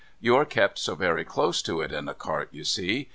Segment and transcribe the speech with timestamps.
[0.19, 3.09] You are kept so very close to it in a cart, you see.